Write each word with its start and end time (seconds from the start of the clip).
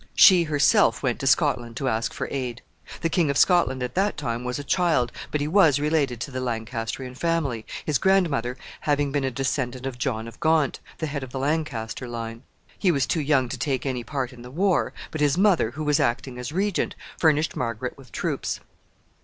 She 0.15 0.41
herself 0.45 1.03
went 1.03 1.19
to 1.19 1.27
Scotland 1.27 1.77
to 1.77 1.87
ask 1.87 2.11
for 2.11 2.27
aid. 2.31 2.63
The 3.01 3.09
King 3.09 3.29
of 3.29 3.37
Scotland 3.37 3.83
at 3.83 3.93
that 3.93 4.17
time 4.17 4.43
was 4.43 4.57
a 4.57 4.63
child, 4.63 5.11
but 5.29 5.41
he 5.41 5.47
was 5.47 5.77
related 5.77 6.19
to 6.21 6.31
the 6.31 6.41
Lancastrian 6.41 7.13
family, 7.13 7.67
his 7.85 7.99
grandmother 7.99 8.57
having 8.79 9.11
been 9.11 9.23
a 9.23 9.29
descendant 9.29 9.85
of 9.85 9.99
John 9.99 10.27
of 10.27 10.39
Gaunt, 10.39 10.79
the 10.97 11.05
head 11.05 11.21
of 11.21 11.31
the 11.31 11.37
Lancaster 11.37 12.07
line. 12.07 12.41
He 12.79 12.89
was 12.91 13.05
too 13.05 13.21
young 13.21 13.47
to 13.49 13.59
take 13.59 13.85
any 13.85 14.03
part 14.03 14.33
in 14.33 14.41
the 14.41 14.49
war, 14.49 14.91
but 15.11 15.21
his 15.21 15.37
mother, 15.37 15.69
who 15.69 15.83
was 15.83 15.99
acting 15.99 16.39
as 16.39 16.51
regent, 16.51 16.95
furnished 17.19 17.55
Margaret 17.55 17.95
with 17.95 18.11
troops. 18.11 18.59